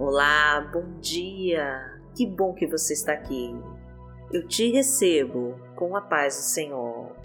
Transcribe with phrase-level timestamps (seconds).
[0.00, 2.00] Olá, bom dia!
[2.14, 3.52] Que bom que você está aqui.
[4.32, 7.16] Eu te recebo com a paz do Senhor.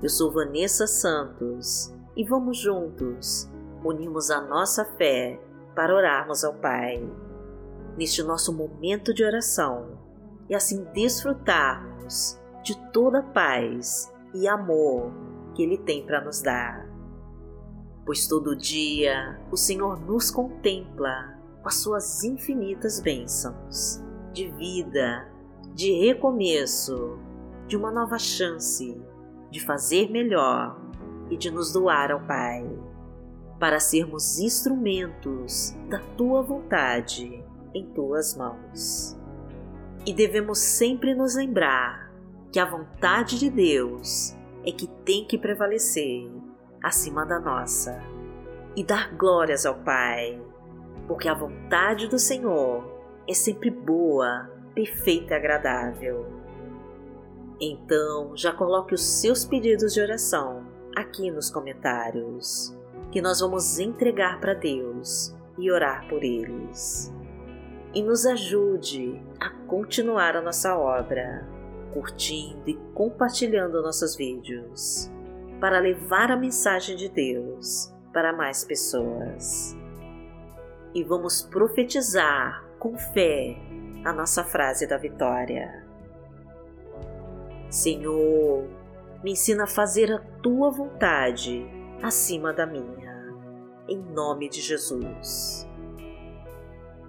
[0.00, 3.50] Eu sou Vanessa Santos e vamos juntos
[3.84, 5.40] unirmos a nossa fé
[5.74, 7.02] para orarmos ao Pai.
[7.98, 9.98] Neste nosso momento de oração
[10.48, 15.12] e assim desfrutarmos de toda a paz e amor
[15.56, 16.88] que Ele tem para nos dar.
[18.06, 24.04] Pois todo dia o Senhor nos contempla com as suas infinitas bênçãos
[24.34, 25.26] de vida,
[25.72, 27.18] de recomeço,
[27.66, 29.00] de uma nova chance,
[29.50, 30.78] de fazer melhor
[31.30, 32.68] e de nos doar ao Pai,
[33.58, 37.42] para sermos instrumentos da tua vontade
[37.72, 39.16] em tuas mãos.
[40.04, 42.12] E devemos sempre nos lembrar
[42.52, 46.30] que a vontade de Deus é que tem que prevalecer
[46.82, 48.02] acima da nossa
[48.76, 50.38] e dar glórias ao Pai
[51.06, 52.84] porque a vontade do Senhor
[53.28, 56.26] é sempre boa, perfeita e agradável.
[57.60, 60.66] Então, já coloque os seus pedidos de oração
[60.96, 62.76] aqui nos comentários,
[63.10, 67.12] que nós vamos entregar para Deus e orar por eles.
[67.94, 71.46] E nos ajude a continuar a nossa obra,
[71.92, 75.10] curtindo e compartilhando nossos vídeos,
[75.60, 79.76] para levar a mensagem de Deus para mais pessoas
[80.94, 83.56] e vamos profetizar com fé
[84.04, 85.84] a nossa frase da vitória.
[87.68, 88.68] Senhor,
[89.22, 91.66] me ensina a fazer a tua vontade
[92.02, 93.34] acima da minha,
[93.88, 95.68] em nome de Jesus.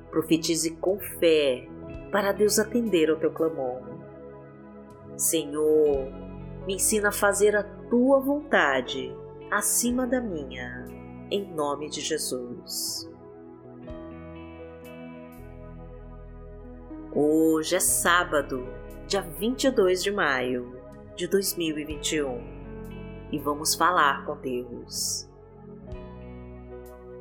[0.09, 1.67] Profetize com fé
[2.11, 3.83] para Deus atender ao teu clamor.
[5.17, 6.11] Senhor,
[6.65, 9.13] me ensina a fazer a tua vontade
[9.51, 10.87] acima da minha,
[11.29, 13.13] em nome de Jesus.
[17.17, 18.67] Hoje é sábado,
[19.07, 20.77] dia 22 de maio
[21.15, 22.43] de 2021
[23.31, 25.25] e vamos falar com Deus.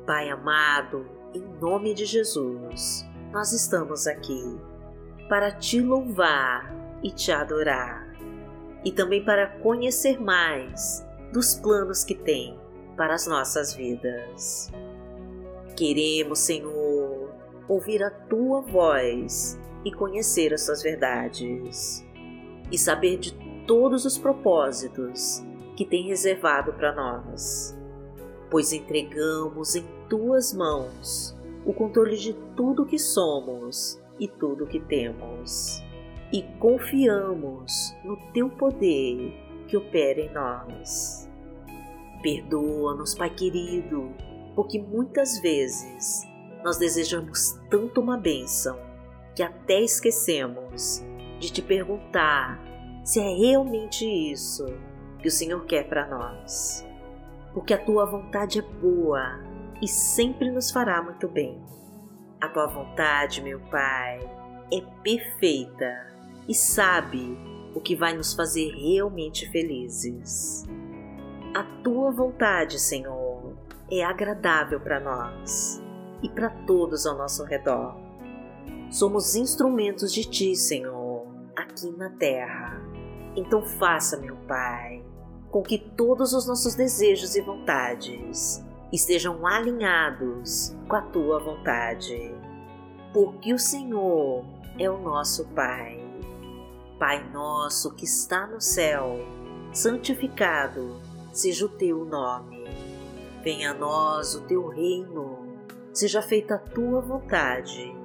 [0.05, 4.59] Pai amado, em nome de Jesus, nós estamos aqui
[5.29, 8.05] para te louvar e te adorar
[8.83, 12.59] e também para conhecer mais dos planos que tem
[12.97, 14.69] para as nossas vidas.
[15.77, 17.33] Queremos, Senhor,
[17.69, 22.03] ouvir a tua voz e conhecer as suas verdades
[22.71, 23.33] e saber de
[23.67, 25.45] todos os propósitos
[25.77, 27.77] que tem reservado para nós,
[28.49, 35.83] pois entregamos em tuas mãos o controle de tudo que somos e tudo que temos,
[36.31, 39.33] e confiamos no teu poder
[39.67, 41.29] que opera em nós.
[42.21, 44.11] Perdoa-nos, Pai querido,
[44.55, 46.23] porque muitas vezes
[46.63, 48.84] nós desejamos tanto uma bênção
[49.35, 51.03] que até esquecemos
[51.39, 52.59] de te perguntar
[53.03, 54.65] se é realmente isso
[55.19, 56.85] que o Senhor quer para nós.
[57.53, 59.39] Porque a tua vontade é boa
[59.81, 61.61] e sempre nos fará muito bem.
[62.41, 64.19] A tua vontade, meu Pai,
[64.71, 66.07] é perfeita
[66.47, 67.37] e sabe
[67.75, 70.63] o que vai nos fazer realmente felizes.
[71.53, 73.55] A tua vontade, Senhor,
[73.91, 75.81] é agradável para nós
[76.21, 78.04] e para todos ao nosso redor.
[78.89, 82.81] Somos instrumentos de Ti, Senhor, aqui na terra.
[83.35, 85.03] Então faça, meu Pai,
[85.49, 88.63] com que todos os nossos desejos e vontades
[88.93, 92.33] estejam alinhados com a Tua vontade.
[93.11, 94.45] Porque o Senhor
[94.79, 95.99] é o nosso Pai.
[96.99, 99.19] Pai nosso que está no céu,
[99.73, 101.01] santificado
[101.33, 102.63] seja o Teu nome.
[103.43, 105.39] Venha a nós o Teu reino,
[105.91, 108.04] seja feita a Tua vontade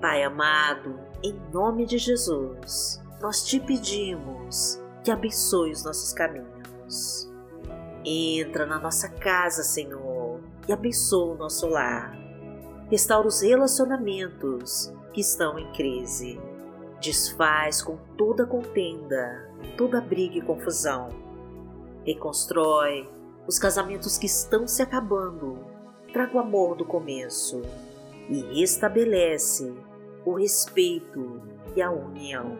[0.00, 7.30] Pai amado, em nome de Jesus, nós te pedimos que abençoe os nossos caminhos.
[8.02, 12.16] Entra na nossa casa, Senhor, e abençoa o nosso lar.
[12.90, 16.40] Restaura os relacionamentos que estão em crise.
[16.98, 21.10] Desfaz com toda contenda, toda briga e confusão.
[22.06, 23.06] Reconstrói
[23.46, 25.58] os casamentos que estão se acabando.
[26.10, 27.60] Traga o amor do começo
[28.30, 29.89] e restabelece
[30.24, 31.42] o respeito
[31.74, 32.58] e a união.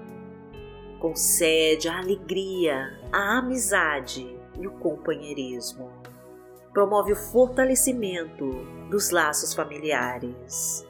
[0.98, 5.90] Concede a alegria, a amizade e o companheirismo.
[6.72, 8.46] Promove o fortalecimento
[8.90, 10.86] dos laços familiares.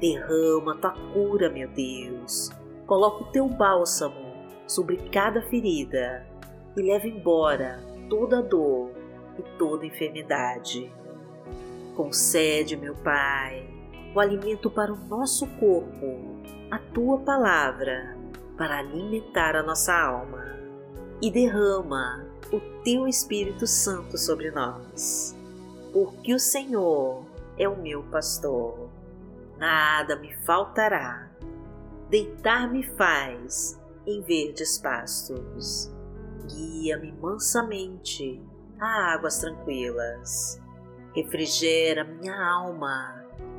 [0.00, 2.50] Derrama tua cura, meu Deus.
[2.86, 4.32] Coloca o teu bálsamo
[4.66, 6.26] sobre cada ferida
[6.76, 8.90] e leva embora toda dor
[9.38, 10.92] e toda enfermidade.
[11.94, 13.68] Concede, meu Pai,
[14.14, 18.16] o alimento para o nosso corpo, a tua palavra
[18.56, 20.44] para alimentar a nossa alma
[21.20, 25.36] e derrama o teu Espírito Santo sobre nós,
[25.92, 27.24] porque o Senhor
[27.56, 28.90] é o meu pastor.
[29.58, 31.30] Nada me faltará.
[32.10, 35.90] Deitar-me faz em verdes pastos.
[36.48, 38.42] Guia-me mansamente
[38.80, 40.60] a águas tranquilas.
[41.14, 43.24] Refrigera minha alma.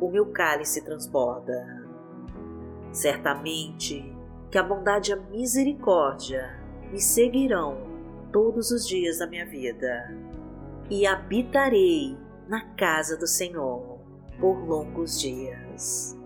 [0.00, 1.86] o meu cálice transborda.
[2.92, 4.16] Certamente
[4.50, 6.58] que a bondade e a misericórdia
[6.90, 7.86] me seguirão
[8.32, 10.14] todos os dias da minha vida,
[10.90, 12.16] e habitarei
[12.46, 13.98] na casa do Senhor
[14.40, 16.16] por longos dias.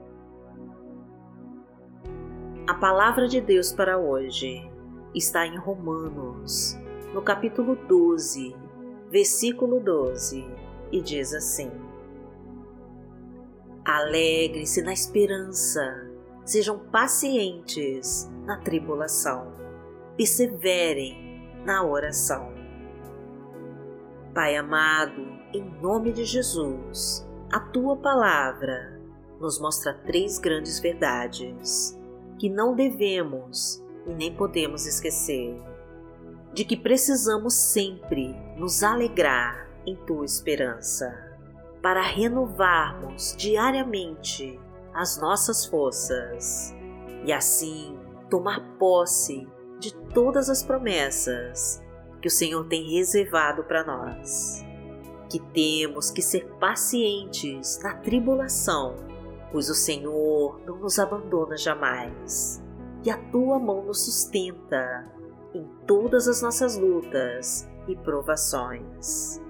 [2.66, 4.70] A palavra de Deus para hoje
[5.14, 6.78] está em Romanos,
[7.12, 8.54] no capítulo 12,
[9.10, 10.44] versículo 12,
[10.92, 11.70] e diz assim:
[13.84, 16.08] Alegre-se na esperança,
[16.44, 19.62] sejam pacientes na tribulação
[20.17, 22.52] perseverem na oração.
[24.34, 29.00] Pai amado, em nome de Jesus, a tua palavra
[29.40, 31.99] nos mostra três grandes verdades
[32.38, 35.61] que não devemos e nem podemos esquecer.
[36.52, 41.31] De que precisamos sempre nos alegrar em tua esperança,
[41.82, 44.58] para renovarmos diariamente
[44.94, 46.73] as nossas forças
[47.25, 47.99] e assim
[48.31, 49.46] tomar posse
[49.81, 51.82] de todas as promessas
[52.20, 54.64] que o Senhor tem reservado para nós.
[55.29, 58.94] Que temos que ser pacientes na tribulação,
[59.50, 62.62] pois o Senhor não nos abandona jamais
[63.05, 65.11] e a tua mão nos sustenta
[65.52, 69.42] em todas as nossas lutas e provações.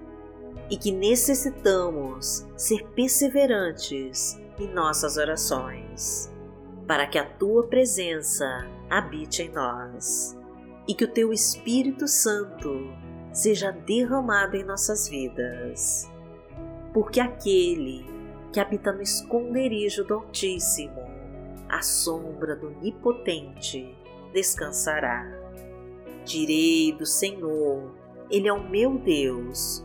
[0.72, 6.32] E que necessitamos ser perseverantes em nossas orações
[6.86, 10.36] para que a tua presença habite em nós
[10.88, 12.92] e que o teu Espírito Santo
[13.32, 16.10] seja derramado em nossas vidas.
[16.92, 18.04] Porque aquele
[18.52, 21.00] que habita no esconderijo do Altíssimo,
[21.68, 23.96] à sombra do Onipotente,
[24.32, 25.26] descansará.
[26.24, 27.90] Direi do Senhor,
[28.30, 29.84] Ele é o meu Deus,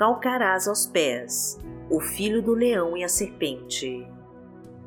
[0.00, 4.08] calcarás aos pés o filho do leão e a serpente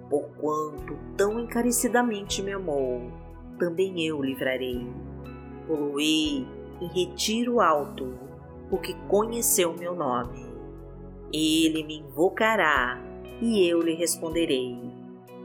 [0.10, 3.12] Porquanto tão encarecidamente me amou,
[3.60, 4.88] também eu livrarei.
[5.67, 6.48] Poluei
[6.82, 8.17] em retiro alto,
[8.72, 10.51] porque conheceu meu nome.
[11.32, 13.00] Ele me invocará
[13.39, 14.79] e eu lhe responderei.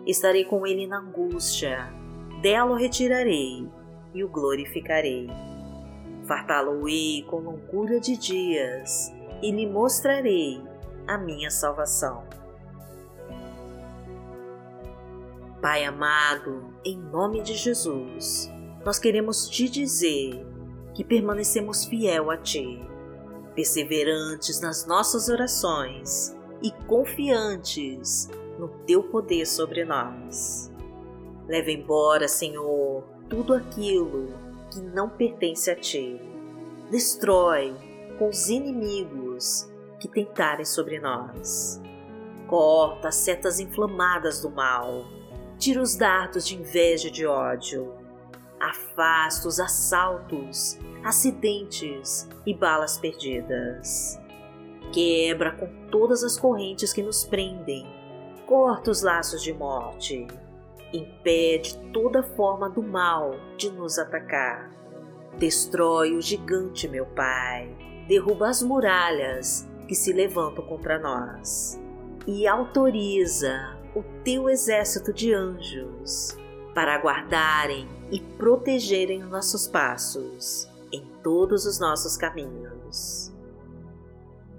[0.07, 1.93] Estarei com ele na angústia,
[2.41, 3.69] dela o retirarei
[4.15, 5.29] e o glorificarei.
[6.25, 10.63] Fartá-lo-ei com longura de dias e lhe mostrarei
[11.07, 12.25] a minha salvação.
[15.61, 18.51] Pai amado, em nome de Jesus,
[18.85, 20.47] nós queremos te dizer
[20.95, 22.81] que permanecemos fiel a Ti,
[23.55, 28.29] perseverantes nas nossas orações e confiantes
[28.59, 30.73] no Teu poder sobre nós.
[31.49, 34.29] Leva embora, Senhor, tudo aquilo
[34.71, 36.21] que não pertence a Ti.
[36.91, 37.75] Destrói
[38.19, 39.71] com os inimigos
[40.01, 41.81] que tentarem sobre nós.
[42.47, 45.05] Corta as setas inflamadas do mal.
[45.59, 47.95] Tira os dardos de inveja e de ódio.
[48.61, 54.19] Afasta os assaltos, acidentes e balas perdidas.
[54.93, 57.87] Quebra com todas as correntes que nos prendem.
[58.47, 60.27] Corta os laços de morte.
[60.93, 64.71] Impede toda forma do mal de nos atacar.
[65.37, 67.77] Destrói o gigante, meu Pai.
[68.09, 71.79] Derruba as muralhas que se levantam contra nós.
[72.27, 76.37] E autoriza o teu exército de anjos
[76.75, 83.33] para guardarem e protegerem os nossos passos em todos os nossos caminhos.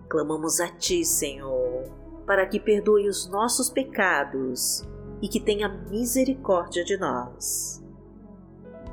[0.08, 1.90] Clamamos a Ti, Senhor,
[2.26, 4.84] para que perdoe os nossos pecados
[5.22, 7.84] e que tenha misericórdia de nós.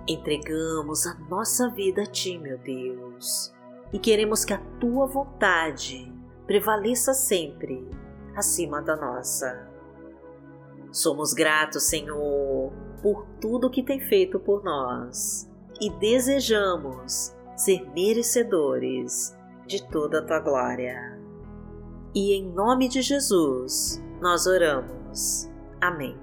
[0.08, 3.55] Entregamos a nossa vida a Ti, meu Deus,
[3.96, 6.12] e queremos que a Tua vontade
[6.46, 7.88] prevaleça sempre
[8.36, 9.70] acima da nossa.
[10.92, 15.50] Somos gratos, Senhor, por tudo que tem feito por nós
[15.80, 19.34] e desejamos ser merecedores
[19.66, 21.18] de toda a tua glória.
[22.14, 25.50] E em nome de Jesus nós oramos.
[25.80, 26.18] Amém.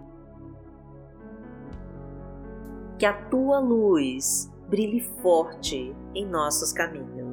[3.00, 7.33] Que a tua luz brilhe forte em nossos caminhos